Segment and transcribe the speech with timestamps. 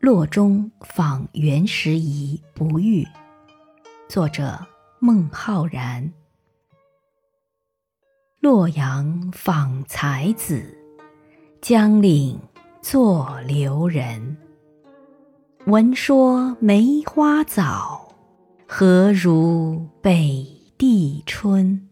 [0.00, 3.04] 洛中访原时宜不遇，
[4.08, 4.56] 作者
[5.00, 6.12] 孟浩然。
[8.38, 10.72] 洛阳访才子，
[11.60, 12.38] 江岭
[12.80, 14.36] 作留人。
[15.66, 18.14] 闻说梅花早，
[18.68, 20.46] 何如北
[20.78, 21.87] 地春？